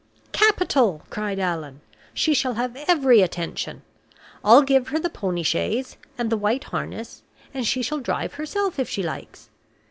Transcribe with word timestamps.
"Capital!" 0.31 1.03
cried 1.11 1.37
Allan. 1.37 1.81
"She 2.11 2.33
shall 2.33 2.55
have 2.55 2.75
every 2.87 3.21
attention. 3.21 3.83
I'll 4.43 4.63
give 4.63 4.87
her 4.87 4.97
the 4.97 5.11
pony 5.11 5.43
chaise 5.43 5.95
and 6.17 6.31
the 6.31 6.37
white 6.37 6.63
harness, 6.63 7.21
and 7.53 7.67
she 7.67 7.83
shall 7.83 7.99
drive 7.99 8.33
herself, 8.33 8.79
if 8.79 8.89
she 8.89 9.03
likes." 9.03 9.49